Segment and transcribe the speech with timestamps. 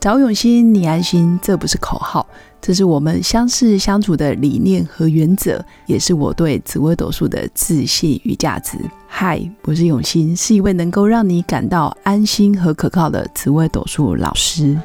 [0.00, 2.24] 找永新，你安心，这不是口号，
[2.60, 8.78] 这是我们相识相处的理念和原则，也是我对紫微斗数的自信与价值。
[9.08, 14.78] 嗨，我是永新，是一位能够让你感到安心和可靠的紫微斗数老师。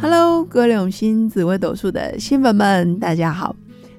[0.00, 3.54] Hello，各位永新紫微斗数的新粉们，大家好。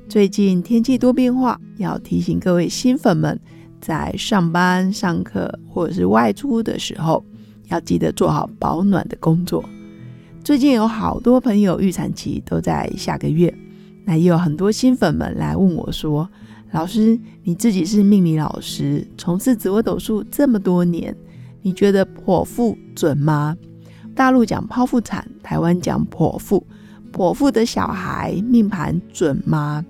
[0.09, 3.39] 最近天气多变化，要提醒各位新粉们，
[3.83, 7.21] 在上班、上课或者是外出的时候，
[7.68, 9.61] 要记得做好保暖的工作。
[10.42, 13.54] 最近有好多朋友预产期都在下个月，
[14.06, 16.29] 那也有很多新粉们来问我说
[16.71, 21.14] ：“老师，你自己是命理老师，从事紫微斗数这么多年，
[21.61, 23.57] 你觉得剖腹准吗？
[24.15, 26.65] 大陆讲剖腹产，台湾讲剖腹，
[27.11, 29.84] 剖腹的小孩命盘准吗？”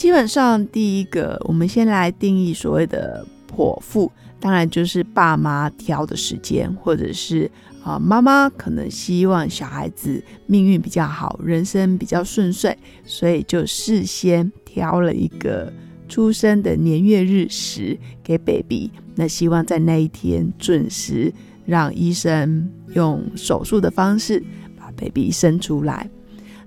[0.00, 3.22] 基本上，第一个，我们先来定义所谓的
[3.54, 7.50] 剖腹，当然就是爸妈挑的时间，或者是
[7.84, 15.70] 啊，妈妈可能希望小孩子命运比较好，人生比较顺遂，所以就事先挑了一个
[16.08, 21.30] 出生的年月日时给 baby，那希望在那一天准时
[21.66, 24.42] 让医生用手术的方式
[24.78, 26.08] 把 baby 生出来。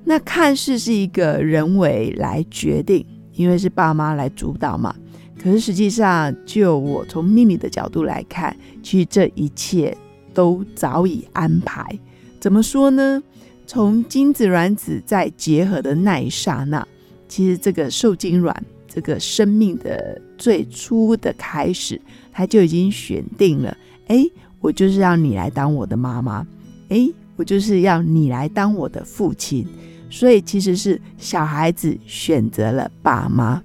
[0.03, 3.03] 那看似是一个人为来决定。
[3.35, 4.95] 因为是爸妈来主导嘛，
[5.41, 9.95] 可是实际上，就我从秘密的角度来看，其实这一切
[10.33, 11.97] 都早已安排。
[12.39, 13.21] 怎么说呢？
[13.65, 16.85] 从精子卵子在结合的那一刹那，
[17.27, 18.55] 其实这个受精卵
[18.87, 21.99] 这个生命的最初的开始，
[22.31, 23.75] 它就已经选定了。
[24.07, 24.25] 哎，
[24.59, 26.45] 我就是要你来当我的妈妈，
[26.89, 29.65] 哎，我就是要你来当我的父亲。
[30.13, 33.59] 所以其实是小孩子选择了爸妈，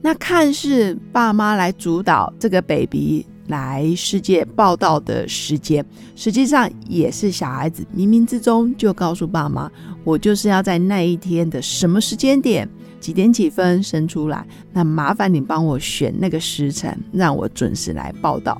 [0.00, 9.68] 那看似爸妈来主导这个 baby 来世界报道的时间，实际上也是小孩子冥冥之中就告诉爸妈，
[10.04, 12.66] 我就是要在那一天的什么时间点
[13.00, 18.56] 几点几分生出来，那麻烦你帮我选那个时辰，让我准时来报道。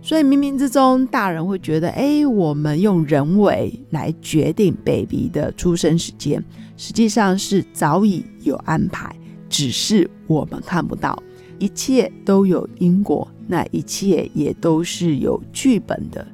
[0.00, 6.42] 所以冥冥之中，大人会觉得，哎，我们用人为来决定 baby 的出生时间，
[6.78, 9.14] 实际上是早已有安排，
[9.50, 11.22] 只是我们看不到。
[11.58, 16.26] 一切都有因果，那一切也都是有剧本的。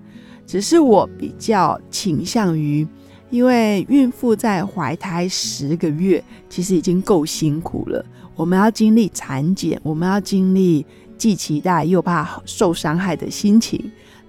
[0.46, 2.86] 只是我比较倾向于，
[3.30, 8.04] 因为孕妇在怀胎十个月，其实已经够辛苦了。
[8.36, 10.86] 我们要经历产检，我们要经历。
[11.16, 13.80] 既期待又怕受伤害的心情，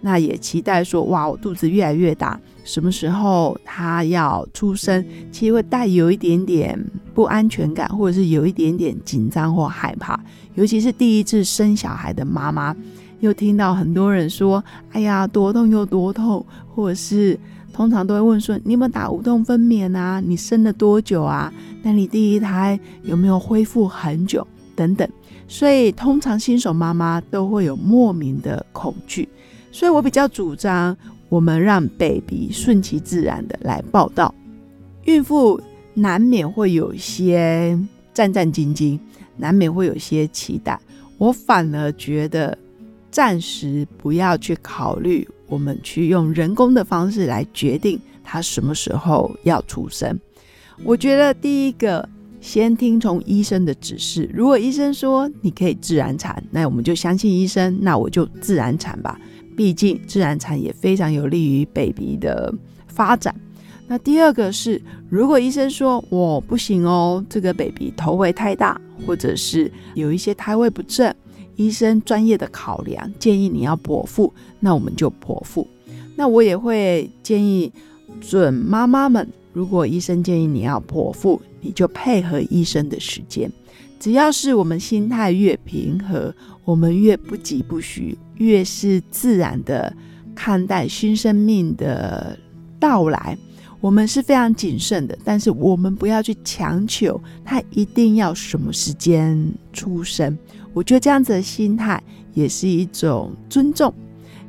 [0.05, 5.03] 那也期待说：哇，我肚子越来越大，什么时候他要出生？
[5.31, 6.79] 其实会带有一点点
[7.15, 10.19] 不安全感，或者是有一点点紧张或害怕。
[10.53, 12.75] 尤其是第一次生小孩的妈妈，
[13.19, 16.45] 又听到很多人说：哎呀，多痛又多痛，
[16.75, 17.35] 或者是
[17.73, 20.21] 通常都会问说：你有没有打无痛分娩啊？
[20.23, 21.51] 你生了多久啊？
[21.81, 24.45] 那你第一胎有没有恢复很久？
[24.75, 25.09] 等等。
[25.47, 29.27] 所以，通常新手妈妈都会有莫名的恐惧，
[29.75, 30.95] 所以我比较主张
[31.27, 34.33] 我们让 baby 顺其自然的来报道。
[35.03, 35.59] 孕妇
[35.93, 37.77] 难免会有些
[38.13, 38.97] 战战兢兢，
[39.35, 40.79] 难免会有些期待。
[41.17, 42.57] 我反而觉得
[43.11, 50.17] 暂时不要去考虑，我们去用人工的方式来决定他什么时候要出生。
[50.85, 52.07] 我觉得第一个。
[52.41, 59.19] 先听从医生的指示，如果医生说你可以自然产，那我们就相信医生，那我就自然产吧。
[59.55, 62.53] 毕竟自然产也非常有利于 baby 的
[62.87, 63.33] 发展。
[63.87, 71.13] 那第二个是，如果医生说我不行哦，这个 baby 头围太大，或者是有一些胎位不正，
[71.55, 75.67] 医生专业的考量建议你要剖腹，那我们就剖腹。
[76.15, 77.71] 那我也会建议
[78.19, 81.41] 准妈妈们，如果医生建议你要剖腹。
[81.61, 83.51] 你就配合医生的时间，
[83.99, 86.31] 只要是我们心态越平和，
[86.63, 89.95] 我们越不急不徐，越是自然的
[90.33, 92.37] 看待新生命的
[92.79, 93.37] 到来。
[93.81, 100.35] 我们是非常谨慎的，但是我们不要去强求他一定要什么时间出生。
[100.73, 102.01] 我觉得这样子的心态
[102.33, 103.93] 也是一种尊重，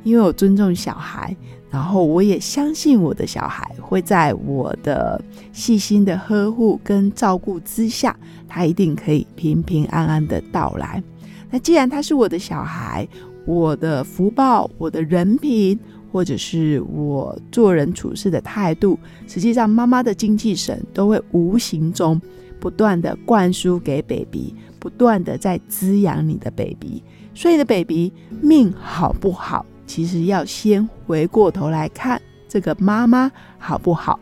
[0.03, 1.35] 因为我尊重小孩。
[1.69, 8.17] 然后我也相信我的小孩会在我的细心的呵护跟照顾之下，
[8.47, 11.03] 他一定可以平平安安的到来。
[11.51, 13.05] 那既然他是我的小孩，
[13.47, 15.79] 我的福报、我的人品，
[16.11, 22.21] 或者是我做人处事的态度，实际上妈妈的精气神都会无形中
[22.59, 27.01] 不断的灌输给 baby，不断的在滋养你的 baby。
[27.33, 28.11] 所以的 baby
[28.41, 34.19] 命好不好，其实要先回过头来看这个妈妈好不好。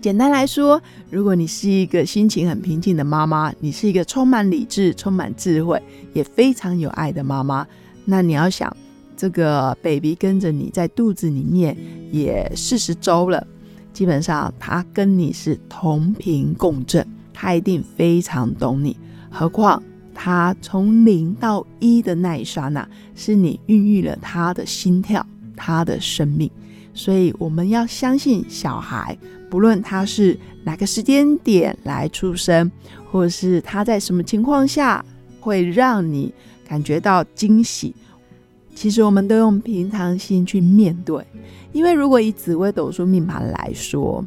[0.00, 0.80] 简单来说，
[1.10, 5.80] 如果你是一个心情很平静的妈妈，你是一个充满理智、充满智慧，
[6.12, 7.66] 也非常有爱的妈妈，
[8.06, 8.74] 那你要想，
[9.16, 11.76] 这个 baby 跟着你在肚子里面
[12.10, 13.46] 也四十周了，
[13.92, 18.96] 基本上他跟你是同频共振，他一定非常懂你。
[19.28, 19.82] 何况
[20.14, 25.26] 他从零到一的那一刹那，是你孕育了他的心跳、
[25.56, 26.50] 他的生命。
[26.94, 29.18] 所以我们要相信小孩，
[29.50, 32.70] 不论他是哪个时间点来出生，
[33.10, 35.04] 或是他在什么情况下
[35.38, 36.32] 会让你
[36.68, 37.94] 感觉到惊喜，
[38.74, 41.24] 其实我们都用平常心去面对。
[41.72, 44.24] 因为如果以紫微斗数命盘来说，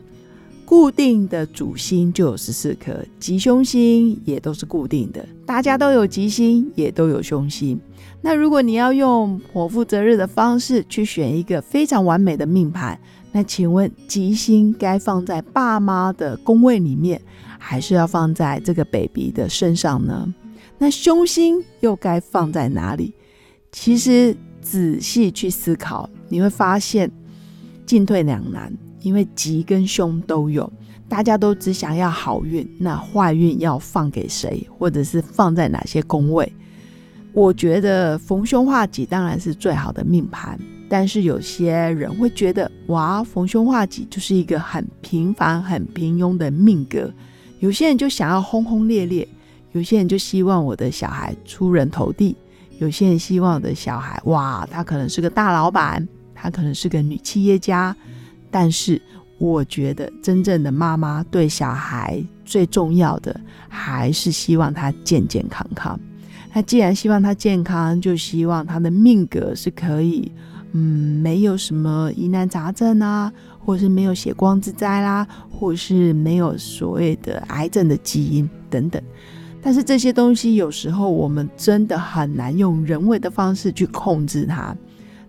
[0.65, 7.79] 固定的主星就有十四颗，吉凶星也都是固定的，大家都有吉星，也都有凶星。
[8.21, 12.99] 那如果你要用剖腹择日的方式去选一个非常完美的命盘，
[13.31, 17.19] 那请问吉星该放在爸妈的宫位里面，
[17.57, 20.31] 还是要放在这个 baby 的身上呢？
[20.77, 23.13] 那凶星又该放在哪里？
[23.71, 27.11] 其实仔细去思考，你会发现
[27.85, 30.71] 进退两难，因为吉跟凶都有，
[31.07, 36.51] 大家都只想要好运，那坏运要放给谁，或者是放在哪些宫位？
[37.31, 40.59] 我觉得逢凶化吉当然是最好的命盘，
[40.89, 47.13] 但是有些人会觉得，哇，逢凶化吉就是一个很平凡、很平庸的命格。
[47.59, 49.27] 有些人就想要轰轰烈烈，
[49.73, 52.35] 有些人就希望我的小孩出人头地，
[52.79, 57.95] 有些人希望我的小孩，哇，他可能是个大老板，他可能是个女企业家。
[58.51, 58.99] 但是
[59.37, 65.99] 我觉得，真正的妈妈对小孩最重要的，还是希望他健健康康。
[66.51, 70.31] 那既然希望他健康，就希望他的命格是可以，
[70.71, 73.31] 嗯，没有什么疑难杂症啊，
[73.63, 78.99] 或是没有血光之灾啦，或是没有所谓的癌症的基因等等。
[79.61, 84.75] 但是这些东西有时候我们真的很难用人为的方式去控制它。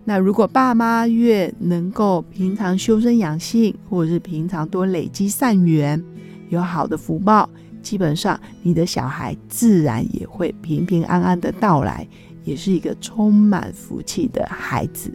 [0.03, 6.01] 那如果爸妈越能够平常修身养性，或者是平常多累积善缘，
[6.49, 7.49] 有好的福报。
[7.83, 12.07] 基本上，你的小孩自然也会平平安安的到来，
[12.43, 15.11] 也是一个充满福气的孩子。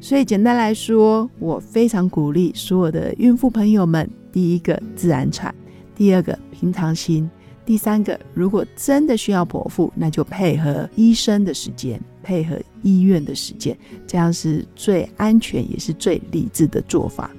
[0.00, 5.54] 所以，简单来说，我非常鼓励所有的孕妇朋友们：第一个自然产，
[5.94, 7.30] 第二个平常心，
[7.64, 13.76] 第三个如果真的需要剖腹，那就配合医生的时间，配合医院的时间，
[14.06, 17.30] 这样是最安全也是最理智的做法。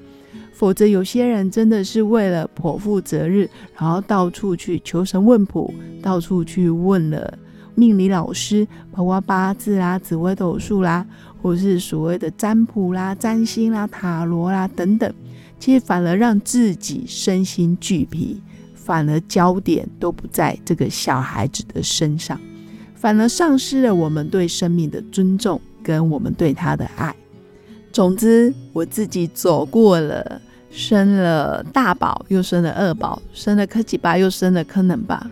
[0.53, 7.37] 否则，有些人真的是为了剖腹择日，然后到处去求神问卜，到处去问了
[7.75, 11.05] 命理老师，包括八字啦、紫微斗数啦，
[11.41, 15.11] 或是所谓的占卜啦、占星啦、塔罗啦等等，
[15.59, 18.39] 其实反而让自己身心俱疲，
[18.83, 22.39] 反而焦点都不在这个小孩子的身上，
[22.95, 27.15] 反而丧失了我们对生命的尊重跟我们对他的爱。
[27.91, 30.41] 总之，我自己走过了。
[30.75, 35.29] 生了大宝，又生了二宝，生了科技吧，又生了可能吧。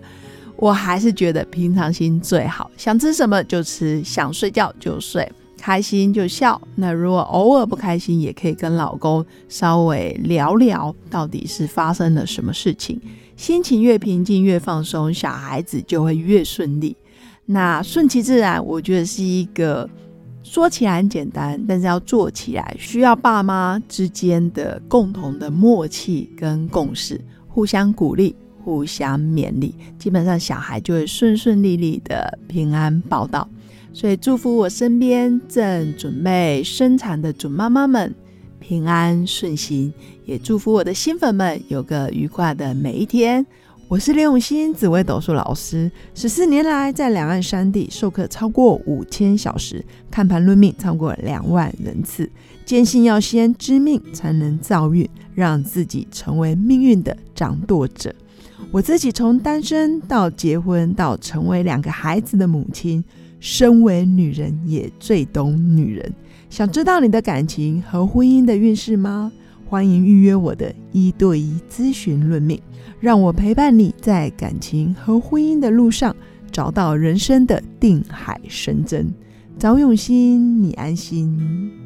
[0.56, 5.26] 我还是觉得平常心最好，想吃什么就吃，想睡觉就睡，
[5.62, 6.60] 开心就笑。
[6.74, 13.00] 那如果偶尔不开心，也可以跟老公稍微聊聊，到底是发生了什么事情。
[13.36, 16.96] 心情越平静，越放松，小孩子就会越顺利。
[17.46, 19.88] 那顺其自然，我觉得是一个。
[20.42, 33.48] 说起来很简单，但是要做起来需要爸妈之间的共同的默契跟共识，互相鼓励、互相勉励，基本上小孩就会顺顺利利的平安报道。
[33.94, 38.14] 所以祝福我身边正准备生产的准妈妈们
[38.58, 39.92] 平安顺心，
[40.24, 43.44] 也祝福我的新粉们有个愉快的每一天。
[43.88, 45.90] 我是刘永新，紫微斗数老师。
[46.14, 52.30] 十四年来，在两岸三地授课超过五千小时，看盘论命超过两万人次。
[52.64, 58.14] 坚信要先知命，才能造运，让自己成为命运的掌舵者。
[58.70, 63.04] 我自己从单身到结婚，到成为两个孩子的母亲，
[63.42, 66.14] 身为女人也最懂女人。
[66.48, 69.32] 想知道你的感情和婚姻的运势吗？
[69.66, 72.60] 欢迎预约我的一对一咨询论命。
[73.00, 76.14] 让我陪伴你在感情和婚姻的路上，
[76.52, 79.12] 找到人生的定海神针。
[79.58, 81.81] 找永新，你安心。